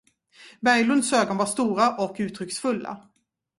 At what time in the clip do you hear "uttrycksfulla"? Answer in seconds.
2.19-3.01